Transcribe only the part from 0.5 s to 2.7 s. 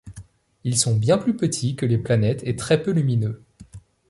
Ils sont bien plus petits que les planètes, et